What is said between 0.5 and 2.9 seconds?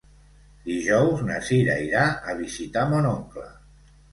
Dijous na Cira irà a visitar